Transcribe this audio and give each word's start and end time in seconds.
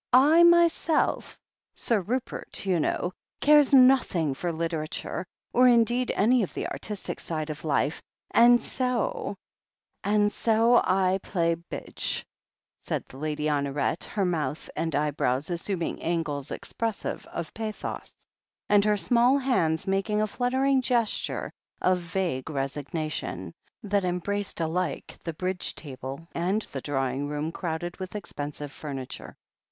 I 0.35 0.41
myself... 0.41 1.37
Sir 1.75 2.01
Rupert, 2.01 2.65
you 2.65 2.79
know— 2.79 3.11
cares 3.39 3.71
nothing 3.71 4.33
for 4.33 4.51
literature, 4.51 5.27
or 5.53 5.67
indeed 5.67 6.09
any 6.15 6.41
of 6.41 6.55
the 6.55 6.65
artistic 6.69 7.19
side 7.19 7.51
of 7.51 7.63
life, 7.63 8.01
and 8.31 8.59
so... 8.59 9.35
and 10.03 10.31
so 10.33 10.77
I 10.83 11.19
play 11.21 11.53
B'idge," 11.53 12.25
said 12.81 13.13
Lady 13.13 13.43
Honoret, 13.45 14.03
her 14.05 14.25
mouth 14.25 14.71
and 14.75 14.95
eyebrows 14.95 15.51
assuming 15.51 16.01
angles 16.01 16.49
ex 16.49 16.73
pressive 16.73 17.23
of 17.27 17.53
pathos, 17.53 18.11
and 18.69 18.83
her 18.83 18.97
small 18.97 19.37
hands 19.37 19.85
making 19.85 20.19
a 20.19 20.25
fluttering 20.25 20.81
gesture 20.81 21.51
of 21.79 21.99
vague 21.99 22.49
resignation, 22.49 23.53
that 23.83 24.03
embraced 24.03 24.59
alike 24.61 25.19
the 25.23 25.33
Bridge 25.33 25.75
table 25.75 26.27
and 26.31 26.63
the 26.71 26.81
drawing 26.81 27.27
room 27.27 27.51
crowded 27.51 27.97
with 27.97 28.15
expensive 28.15 28.71
furniture. 28.71 29.37